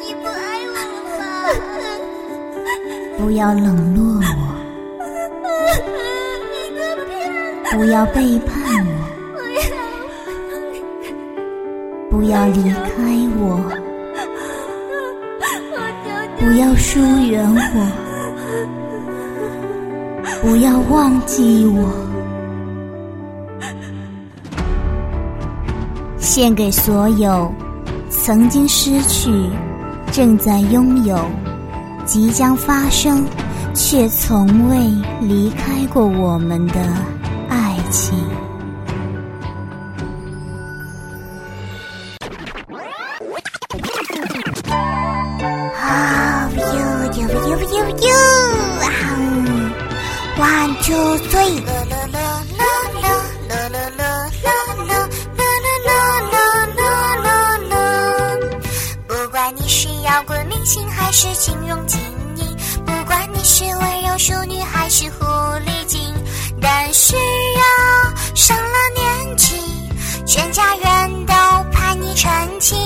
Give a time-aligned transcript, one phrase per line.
[0.00, 0.32] 你不爱
[0.66, 1.22] 我了吧？
[3.18, 4.42] 不要冷落我，
[7.72, 8.52] 不要背叛
[8.86, 8.90] 我，
[12.10, 12.82] 不要离开
[13.38, 13.42] 我，
[16.38, 17.78] 不要疏远我，
[20.42, 21.78] 不要忘记我。
[26.18, 27.52] 献给所有
[28.10, 29.30] 曾经失去、
[30.14, 31.18] 正在拥有、
[32.06, 33.26] 即将发生
[33.74, 34.78] 却从未
[35.20, 36.80] 离开过我们的
[37.48, 38.43] 爱情。
[60.64, 62.00] 心还是金融精
[62.36, 65.24] 英，不管你是温柔淑女还是狐
[65.66, 66.00] 狸精，
[66.60, 69.54] 但是啊，上了年纪，
[70.26, 71.34] 全家人都
[71.70, 72.30] 盼你成
[72.60, 72.78] 亲。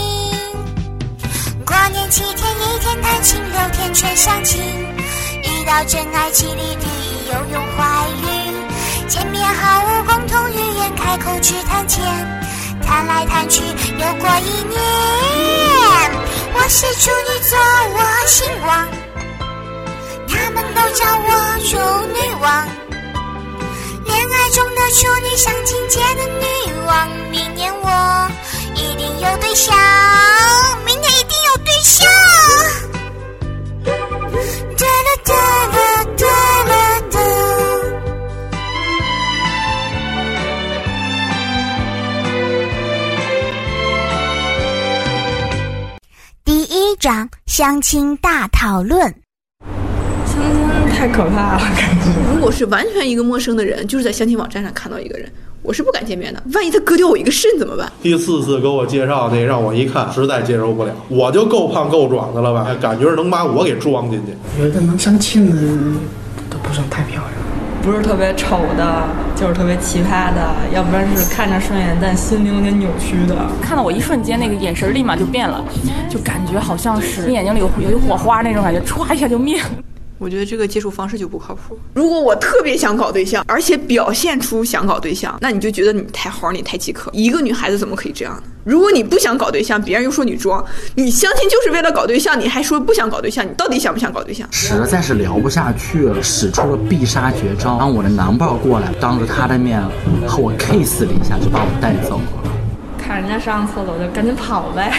[1.65, 4.61] 过年七天，一天谈情，六天全相亲。
[4.61, 9.09] 遇到真爱，几率第一，又有怀孕。
[9.09, 12.03] 见面毫无共同语言，开口只谈钱，
[12.83, 14.79] 谈来谈去，又过一年。
[16.61, 17.57] 我是处女座，
[17.95, 18.89] 我姓王，
[20.29, 21.71] 他们都叫我处
[22.09, 22.69] 女王。
[24.05, 26.45] 恋爱中的处女，相亲界的女
[26.85, 27.09] 王。
[27.31, 28.29] 明年我
[28.75, 29.73] 一定有对象，
[30.85, 32.09] 明年一定有对象。
[47.09, 49.01] 第一章相亲大讨论。
[50.27, 52.11] 相亲太可怕了，感觉。
[52.35, 55.27] 如果是完全一个陌生的人，就是在相亲网站上看到一个人，
[55.63, 56.43] 我是不敢见面的。
[56.53, 57.91] 万一他割掉我一个肾怎么办？
[58.03, 60.95] 第四次给我介绍那让我一看，实在接受不了。
[61.09, 62.77] 我就够胖够壮的了吧？
[62.79, 64.35] 感觉能把我给装进去。
[64.59, 65.57] 我觉得能相亲的
[66.51, 67.38] 都不算太漂亮。
[67.89, 69.03] 不是特别丑的，
[69.35, 73.35] 就是特别奇葩的，要不然是看着顺眼但心灵有点扭曲的。
[73.63, 75.65] 看到我一瞬间，那个眼神立马就变了，
[76.07, 79.71] 就感觉好像是眼睛里有有火花那种感觉，歘一下就灭了。
[80.19, 81.79] 我觉得这个接触方式就不靠谱。
[81.95, 87.11] 如果我特别想搞对象，而且表现出想搞对象，那你就觉得你太好，你太饥渴。
[87.15, 88.43] 一个女孩子怎么可以这样呢？
[88.65, 90.63] 如果你不想搞对象，别人又说你装，
[90.97, 94.47] 你相亲就是为了搞对象，你还说不想搞对象，你到底想不想搞对象？
[94.51, 99.81] 实在是聊不下去了，使出了必杀绝招，让我的男伴过来，当着他的面
[100.27, 102.53] 和我 kiss 了一下，就把我带走了。
[102.99, 104.93] 看人家上厕所就赶紧跑呗。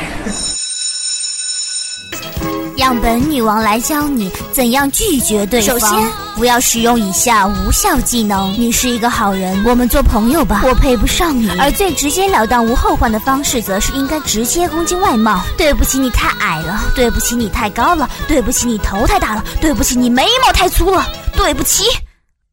[2.89, 5.79] 让本女王来教你怎样拒绝对方。
[5.79, 8.51] 首先，不要使用以下无效技能。
[8.57, 10.63] 你是一个好人，我们做朋友吧。
[10.65, 11.51] 我配不上你。
[11.59, 15.39] 而最直截了当、无后患的方式，则是应该直接攻击外貌。
[15.55, 21.03] 对不起，你太矮了；对不起，你太高了；对不起，你头太大了；对不起，你眉毛太粗了；
[21.37, 21.83] 对不起，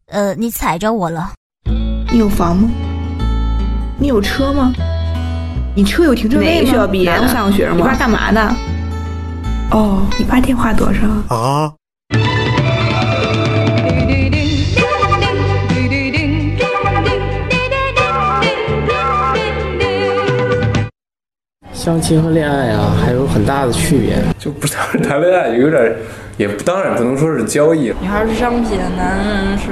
[0.08, 1.32] 呃，你踩着我了。
[2.12, 2.68] 你有房吗？
[3.98, 4.70] 你有车吗？
[5.74, 6.66] 你车有停车位吗？
[6.66, 7.06] 哪学校毕业？
[7.06, 7.76] 的上过学生吗？
[7.78, 8.54] 你爸干嘛的？
[9.72, 11.72] 哦，你爸电话多少啊？
[21.72, 24.16] 相亲和恋爱啊，还有很大的区别。
[24.38, 25.94] 就不像是谈恋爱，有点
[26.36, 27.92] 也当然不能说是交易。
[28.00, 29.70] 女孩是商品，男人是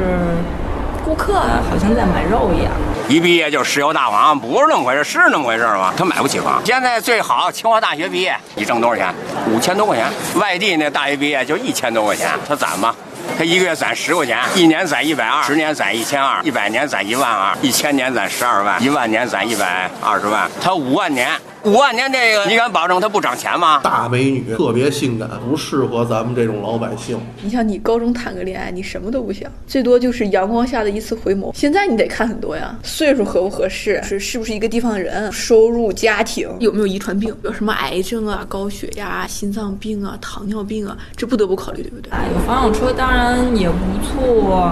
[1.05, 2.73] 顾客，好像在买肉一样。
[3.07, 5.93] 一毕业就石油大王，不是那么回事，是那么回事吗？
[5.97, 6.61] 他买不起房。
[6.65, 9.15] 现在最好清华大学毕业，你挣多少钱？
[9.51, 10.11] 五千多块钱。
[10.37, 12.95] 外地那大学毕业就一千多块钱，他攒吧？
[13.37, 20.51] 他一个月攒十块钱，一年攒一百二，十年攒一千二，一百年攒一万二，一千年攒十二万，一万年攒一百二十万。
[20.63, 21.31] 他五万年。
[21.65, 23.81] 五万年这个，你敢保证它不涨钱吗？
[23.83, 27.19] 大美女特别性感，不适合咱们这种老百姓。
[27.43, 31.51] 你像你高中谈个恋爱，你什么都不想，最多就是阳光下的一次回眸。
[31.55, 42.11] 现在你得看很多呀，岁数合不合适，是是不是一个地方的人，收入、家庭有没有遗传病，有什么癌症啊、高血压、心脏病啊、糖尿病啊，这不得不考虑，对不对？
[42.35, 44.71] 有房有车当然也不错，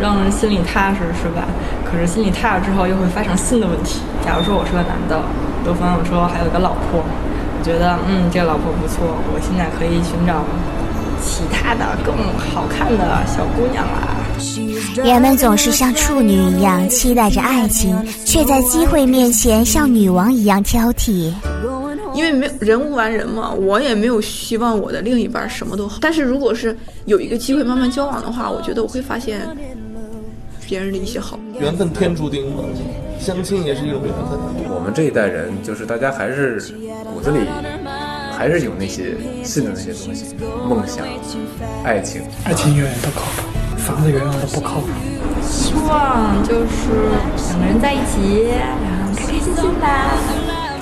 [0.00, 1.46] 让人心里踏实，是吧？
[1.88, 4.00] 可是心里踏实之后，又会发生新的问题。
[4.24, 5.22] 假如说我是个男的。
[5.66, 10.42] 有房有车，还有一个老婆，我觉得，嗯，这个老婆不错，我现在可以寻找
[11.22, 12.14] 其他的更
[12.52, 14.18] 好看的小姑娘啦。
[15.04, 21.32] 人们总是像处女一样期待着爱情，却在机会面前像女王一样挑剔。
[22.14, 25.96] 因为没人无完人嘛，我也没有希望我的另一半什么都好。
[26.00, 26.76] 但是如果是
[27.06, 29.40] 有一个机会慢慢交往的话，我觉得我会发现
[30.68, 31.38] 别人的一些好。
[31.58, 32.62] 缘分天注定的，
[33.22, 34.36] 相亲也是一种缘分。
[34.68, 36.58] 我们这一代人，就是大家还是
[37.14, 37.46] 骨子里
[38.36, 39.14] 还是有那些
[39.44, 40.34] 信的那些东西，
[40.68, 41.06] 梦想、
[41.84, 42.22] 爱情。
[42.42, 44.88] 爱情永远不靠谱，房子永远都不靠谱。
[45.40, 47.14] 希望就是
[47.46, 50.18] 两个人在一起，然后开开心心吧。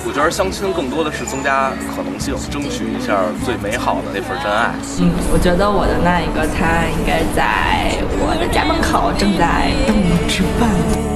[0.03, 4.73] 我觉得相亲更多的是增加可能性，争取一下最美好的那份真爱。
[4.97, 11.10] 嗯，我觉得我的那一个他应该在我的家门口，正在等我吃饭。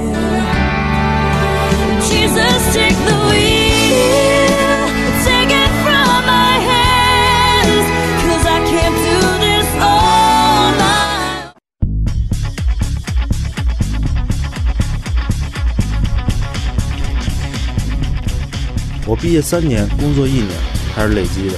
[19.08, 20.50] 我毕业三年，工作一年，
[20.94, 21.54] 还是累积的。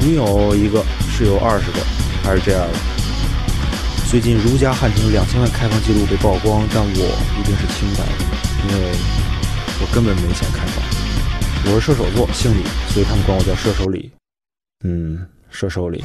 [0.00, 0.84] 女友一个，
[1.16, 1.78] 室友二十个，
[2.24, 2.72] 还是这样的。
[4.10, 6.90] 最近如家汉庭两千万开房记录被曝光，但我
[7.38, 8.24] 一定是清白的，
[8.68, 8.90] 因为
[9.80, 10.82] 我根本没钱开房。
[11.66, 14.10] 我是射手座，姓李，所以他们管我叫射手李。
[14.84, 16.04] 嗯，射手李，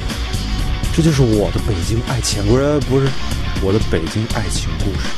[0.96, 3.08] 这就是我的北京爱情，不是不是，
[3.62, 5.10] 我的北京爱情故事。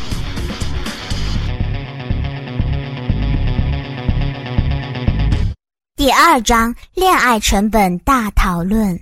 [5.95, 8.99] 第二章恋爱成本大讨论。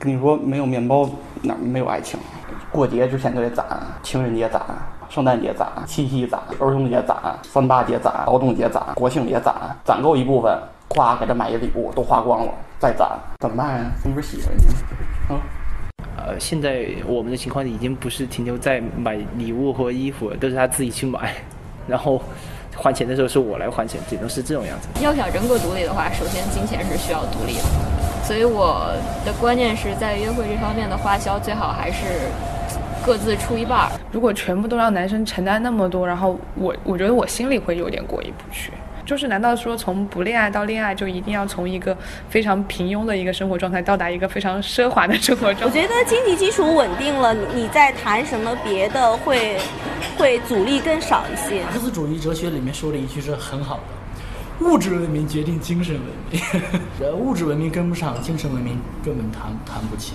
[0.00, 1.10] 跟你说，没有面包
[1.42, 2.18] 哪没有爱情？
[2.70, 3.66] 过节之前就得攒，
[4.02, 4.62] 情人节攒，
[5.12, 9.54] 圣诞节攒，七夕攒，儿童节攒，三八节攒，劳动节攒，国庆节攒，
[9.84, 13.84] 攒够一部分，咵给他买一礼物，都花光了，再攒，怎么办呀？
[14.02, 15.34] 你不是媳妇儿呢？
[15.34, 15.36] 啊？
[16.16, 21.34] 呃，现在我们的情况已经不是停留在买礼物和衣服，都是他自己去买，
[21.86, 22.18] 然后
[22.74, 24.88] 还钱的时候是我来还钱，只能是这种样子。
[25.04, 27.64] 要想人格独立的话，首先金钱是需要独立的，
[28.24, 28.90] 所以我
[29.26, 32.30] 的观念是在约会这方面的花销最好还是
[33.04, 33.92] 各自出一半儿。
[34.10, 38.72] 如果全部都让男生承担那么多，然后我我觉得我心里会有点过意不去。
[39.04, 41.94] 就是难道说从不恋爱到恋爱就一定要从一个
[42.28, 45.66] 非常平庸的一个生活状态到达一个非常奢华的生活状态？
[45.66, 49.58] 我觉得经济基础稳定了，你再谈什么别的会
[50.16, 51.62] 会阻力更少一些。
[51.64, 56.40] 马克思主义哲学里面说的一句是很好的：物质文明决定精神文明，
[57.02, 60.12] 呃，物质文明跟不上，精神文明根本谈谈不起。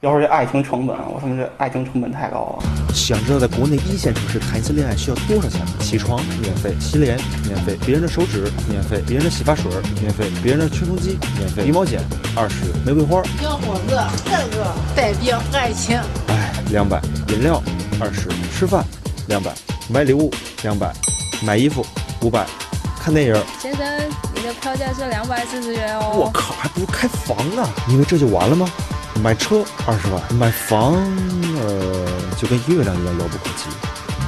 [0.00, 2.94] 要说这爱情成本，我他妈这爱情成本太高了。
[2.94, 5.72] 想知道在国内一线城市谈一次恋爱需要多少钱吗？
[5.80, 7.18] 起床免费，洗脸
[7.48, 9.64] 免费，别人的手指免费，别人的洗发水
[10.00, 12.00] 免费，别人的吹风机免费，羽毛剪
[12.36, 15.98] 二十，玫瑰花小伙子，这个代表爱情。
[16.28, 17.00] 哎，两百，
[17.30, 17.60] 饮料
[18.00, 18.84] 二十，吃饭
[19.26, 19.52] 两百，
[19.88, 20.92] 买礼物两百，
[21.42, 21.84] 买衣服
[22.22, 22.46] 五百，
[23.00, 23.34] 看电影。
[23.60, 23.84] 先生，
[24.32, 26.12] 你的票价是两百四十元哦。
[26.14, 27.68] 我靠，还不如开房呢！
[27.88, 28.70] 你以为这就完了吗？
[29.22, 30.94] 买车二十万，买房
[31.60, 32.06] 呃
[32.36, 33.68] 就跟月亮一样遥不可及。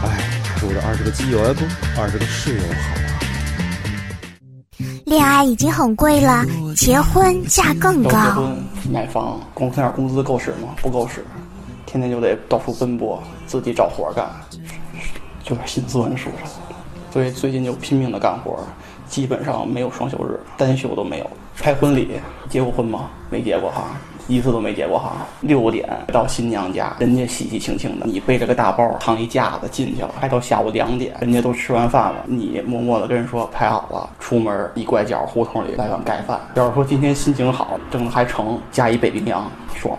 [0.02, 0.08] 哎，
[0.42, 1.64] 还是我的二十个基友不，
[2.00, 3.06] 二十个室友好啊。
[5.04, 6.44] 恋爱已经很贵了，
[6.76, 8.10] 结婚价更高。
[8.10, 10.74] 结婚买房，光看点工资够使吗？
[10.82, 11.24] 不够使，
[11.86, 14.28] 天天就得到处奔波，自己找活干，
[15.48, 16.50] 有点心酸，说实在。
[17.12, 18.58] 所以最近就拼命的干活，
[19.08, 21.30] 基本上没有双休日，单休都没有。
[21.58, 23.10] 拍婚礼，结过婚吗？
[23.30, 23.96] 没结过哈。
[24.30, 36.40] 一次都没结过哈，六点到新娘家，人家喜气庆庆的，你背着个大包，扛一架子进去了，还到下午两点，人家都吃完饭了，你默默的跟人说排好了，出门一拐角胡同里来碗盖饭。
[36.54, 39.98] 要是说今天心情好，挣的还成，加一北冰洋，爽。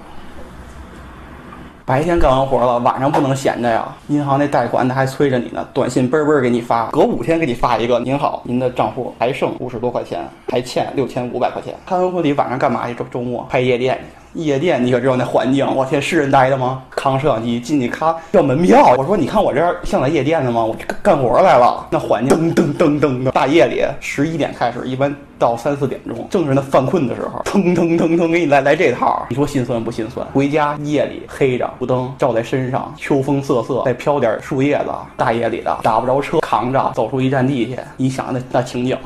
[1.83, 3.85] 白天干完活了，晚上不能闲着呀。
[4.07, 7.99] 银行那贷款他还催着你呢，短信嘣嘣给你发，隔五天给你发一个。
[7.99, 11.75] 您好，您的账户还剩五十多块钱，还欠六千五百块钱。
[11.85, 12.93] 看完婚礼晚上干嘛去？
[12.93, 14.20] 周周末开夜店去。
[14.33, 15.67] 夜店，你可知道那环境？
[15.75, 16.81] 我天，是人待的吗？
[16.89, 18.95] 扛摄像机进去，咔要门票。
[18.97, 20.63] 我说，你看我这像来夜店的吗？
[20.63, 21.85] 我干干活来了。
[21.89, 29.25] 那环境噔噔噔噔的，大夜里十一点开始，一般到三四点钟，正是那犯困的时候，腾腾腾腾给你来来这套。
[29.29, 30.25] 你说心酸不心酸？
[30.33, 38.97] 回家夜里黑着，不灯照在身上，秋风瑟瑟，再飘点树叶子，大夜里的打不着车，扛着走出一站地去，你想那那情景。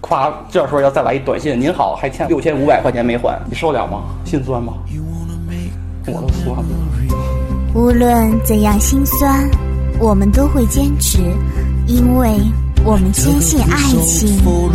[0.00, 4.02] 夸这时候要再来一短信，您好，还欠六千五百块钱没还，你受了吗？
[4.24, 4.74] 心酸吗？
[6.06, 6.64] 我都酸了。
[7.74, 9.48] 无论怎样心酸，
[10.00, 11.18] 我们都会坚持，
[11.86, 12.40] 因为
[12.84, 14.42] 我们坚信爱情。
[14.44, 14.70] 我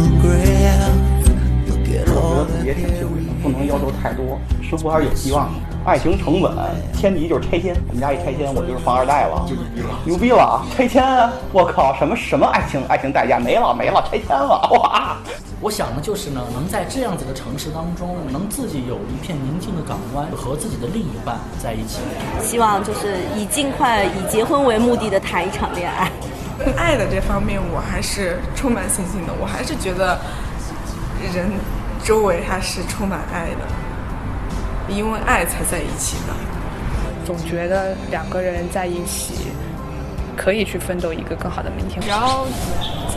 [1.83, 5.53] 觉得也挺幸运的，不能要求太多，生活还是有希望的。
[5.85, 6.51] 爱情成本
[6.93, 10.65] 天敌就是拆迁，我们家一拆迁，我就是富二代了，就牛逼了，牛逼了！
[10.75, 15.17] 拆迁，我靠，什么什么爱情爱情代价没了没了，拆迁了， 哇！
[15.61, 21.99] 我想的就是呢，能在这样子的城市当中，能自己有一片宁静的港湾，和自己的另一半在一起。
[22.41, 26.11] 希望就是以尽快以结婚为目的的谈一场恋爱。
[26.75, 29.33] 爱的这方面，我还是充满信心的。
[29.39, 30.17] 我还是觉得
[31.31, 31.51] 人
[32.03, 33.61] 周围还是充满爱的，
[34.87, 36.33] 因为爱才在一起的。
[37.25, 39.33] 总觉得两个人在一起，
[40.37, 41.99] 可以去奋斗一个更好的明天。
[42.01, 42.45] 只要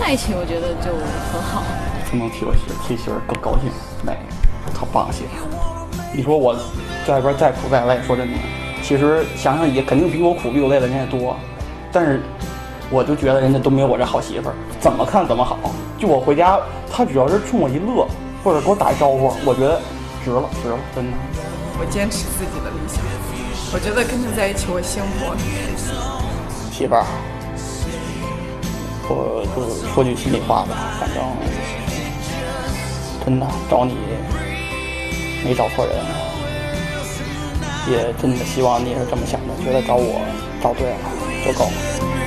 [0.00, 0.90] 在一起，我觉得就
[1.30, 1.62] 很好。
[2.10, 3.70] 真能替我媳替媳妇更高兴，
[4.02, 4.16] 美，
[4.74, 5.46] 他棒媳妇。
[6.14, 6.56] 你说我
[7.06, 8.34] 在外边再苦再累，说真的，
[8.82, 11.36] 其实想想也肯定比我苦比我累的人也多，
[11.92, 12.22] 但是
[12.88, 15.58] 我就觉得人家都没有我这好媳妇儿，怎么看怎么好。
[15.98, 16.58] 就我回家，
[16.90, 18.08] 他只要是冲我一乐，
[18.42, 19.78] 或者给我打一招呼，我觉得
[20.24, 21.12] 值了，值了，真的。
[21.80, 23.00] 我坚持自己的理想，
[23.72, 25.44] 我觉得跟他在一起我幸福，很开
[25.78, 25.94] 心。
[26.72, 27.06] 媳妇儿，
[29.08, 29.62] 我就
[29.94, 31.22] 说句心里话吧，反正
[33.24, 33.94] 真的找你
[35.44, 35.94] 没找错人，
[37.88, 40.20] 也真的希望你也是这么想的，觉得找我
[40.60, 40.96] 找对了
[41.46, 42.17] 就够了。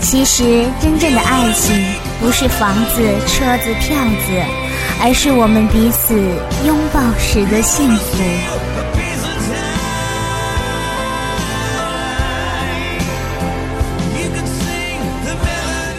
[0.00, 1.76] 其实，真正的爱情
[2.18, 4.32] 不是房子、车子、票子，
[5.02, 6.14] 而是我们彼此
[6.66, 8.22] 拥抱时的幸福。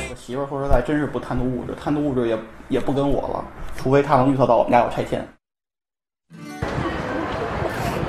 [0.09, 2.37] 我媳妇儿说实在，真是不贪图物质，贪图物质也
[2.69, 3.45] 也不跟我了，
[3.77, 5.27] 除非她能预测到我们家有拆迁。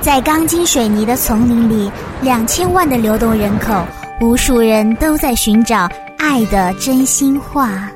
[0.00, 1.92] 在钢筋水泥的丛林里，
[2.23, 3.85] 两千万的流动人口，
[4.20, 7.90] 无数人都在寻找爱的真心话。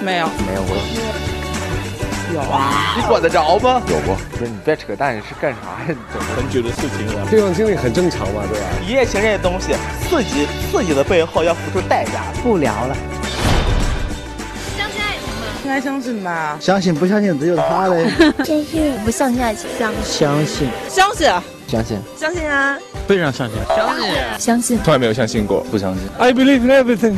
[0.00, 0.76] 没有，没有过。
[2.32, 3.82] 有啊，你管得着吗？
[3.88, 4.16] 有过。
[4.30, 5.96] 不是你别扯淡，你是干啥呀？
[6.36, 8.66] 很久的事情了，这种经历很正常嘛，对吧？
[8.86, 9.72] 一夜情这些东西，
[10.08, 12.22] 刺激刺激的背后要付出代价。
[12.44, 12.96] 不聊了。
[15.68, 16.56] 应该相信吧。
[16.58, 18.10] 相信不相信只有他嘞。
[18.42, 19.68] 相信不相信爱情？
[19.78, 20.66] 相相信。
[20.88, 21.28] 相信。
[21.68, 21.98] 相信。
[22.16, 22.78] 相信啊。
[23.06, 23.58] 非常相信。
[23.68, 24.14] 相信。
[24.38, 24.78] 相信。
[24.82, 26.08] 从来没有相信过，不相信。
[26.18, 27.16] I believe in everything。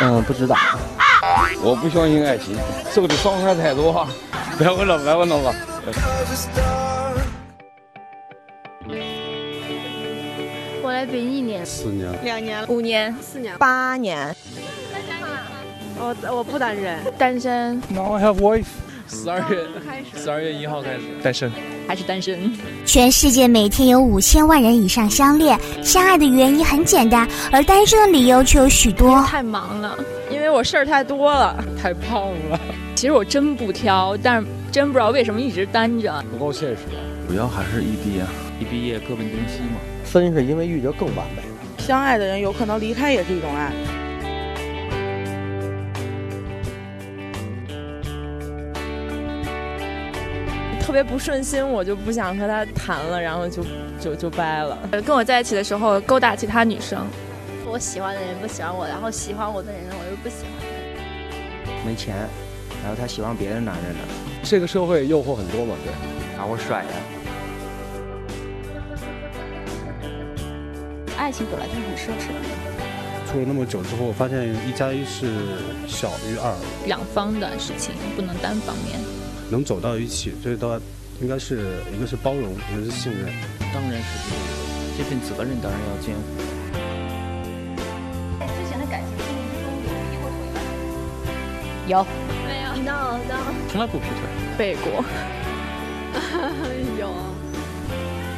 [0.00, 0.56] 嗯，不知道。
[1.62, 2.58] 我不相信爱情，
[2.92, 4.04] 受的伤害太多。
[4.58, 5.54] 不要问了，不要问了吧。
[11.04, 14.34] 来北京一年，四年，两年，五年，四年，八年。
[15.98, 17.76] 我我不单身，单身。
[17.90, 18.64] Now I have wife。
[19.06, 19.66] 十二月
[20.16, 21.52] 十二月一号开始单身，
[21.86, 22.50] 还是单身。
[22.86, 29.22] 全世界每天有五千万人以上相恋，相爱的原因很简单，而单身的理由却有许多。
[29.24, 29.98] 太忙了，
[30.32, 32.58] 因为我事儿太多了，太胖了。
[32.94, 36.24] 其实我真不挑，但是真不知道为什么一直单着。
[36.32, 36.78] 不够现实。
[37.28, 38.26] 主要还是异地啊，
[38.58, 39.76] 一毕业各奔东西嘛。
[40.14, 41.82] 分是因为遇着更完美的。
[41.82, 43.72] 相爱的人有可能离开也是一种爱。
[50.80, 53.64] 特别不顺心，我就不想和他谈了，然后就
[53.98, 54.78] 就就掰了。
[55.04, 57.04] 跟我在一起的时候勾搭其他女生，
[57.66, 61.74] 我喜欢的人不喜欢我，然后喜欢我的人我又不喜欢。
[61.84, 62.14] 没钱，
[62.84, 63.98] 然后他喜欢别的男人了。
[64.44, 65.92] 这个社会诱惑很多嘛，对。
[66.38, 67.13] 把我甩了。
[71.24, 72.34] 爱情本来就是很奢侈的。
[73.32, 75.32] 处了那么久之后，我发现一加一是
[75.88, 76.54] 小于二。
[76.84, 79.00] 两方的事情不能单方面。
[79.50, 80.78] 能走到一起，最多
[81.22, 83.32] 应该是一个是包容，一个是信任。
[83.72, 84.44] 当然是这样，
[84.98, 86.20] 这份责任当然要肩负。
[88.44, 90.60] 之前的感情经历之中有劈过腿吗？
[91.88, 92.04] 有。
[92.44, 92.76] 没有。
[92.84, 93.40] No No。
[93.72, 94.28] 从来不劈腿。
[94.58, 95.02] 背过。
[97.00, 97.08] 有。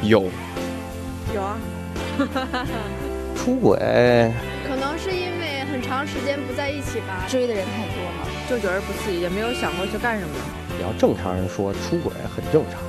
[0.03, 0.31] 有。
[1.35, 1.59] 有啊。
[3.37, 3.77] 出轨。
[4.67, 10.33] 可能是因为很长时间不在一起吧，追的人太多了，就觉得不刺激，也没有想过去干什么。
[10.77, 12.81] 你要正常人说出轨很正常，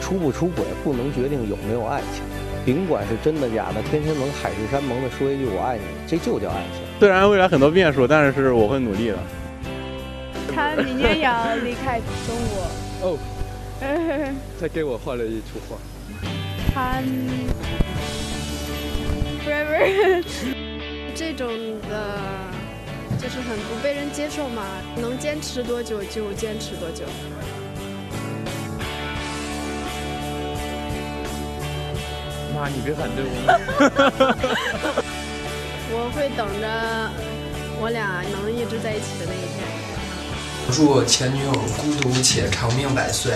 [0.00, 2.22] 出不出轨不能决定有没有爱情，
[2.64, 6.82] 甭管是真的假的，天天能海誓山盟的说一句我爱你，这就叫爱情。
[7.00, 9.18] 虽然未来很多变数，但是我会努力的。
[10.54, 13.08] 他明年要离开中国。
[13.08, 13.18] 哦，
[14.60, 15.76] 他给我画了一幅画。
[16.82, 17.00] 他
[19.44, 20.24] forever
[21.14, 21.48] 这种
[21.88, 22.18] 的。
[23.20, 24.64] 就是很不被人接受嘛，
[24.96, 27.04] 能坚持多久就坚持多久。
[32.52, 33.36] 妈，你别反对我。
[35.94, 36.66] 我会等着
[37.80, 39.62] 我俩能一直在一起的那一天。
[40.72, 43.34] 祝我前女友孤独且长命百岁。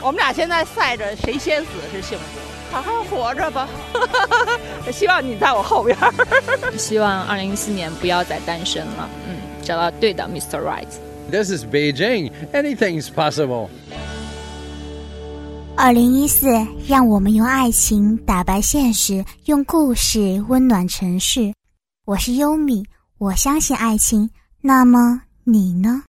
[0.00, 2.53] 我们俩现在赛着谁先死是幸福。
[2.74, 3.68] 好好活着吧。
[4.90, 5.96] 希望你在我后边。
[6.76, 10.60] 希望二零一四年不要再单身了，嗯，找到对的 Mr.
[10.60, 10.88] Right。
[11.30, 12.32] This is Beijing.
[12.52, 13.68] Anything's possible.
[15.76, 16.48] 二零一四，
[16.88, 21.54] 让我们用爱情打败现实，用故事温暖城市。
[22.06, 22.84] 我是优米，
[23.18, 24.28] 我相信爱情。
[24.60, 26.02] 那么你呢？